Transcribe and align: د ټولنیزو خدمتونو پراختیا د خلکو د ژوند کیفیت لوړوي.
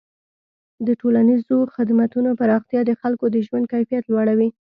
د 0.87 0.89
ټولنیزو 1.01 1.57
خدمتونو 1.75 2.29
پراختیا 2.39 2.81
د 2.85 2.91
خلکو 3.01 3.25
د 3.31 3.35
ژوند 3.45 3.65
کیفیت 3.73 4.03
لوړوي. 4.11 4.49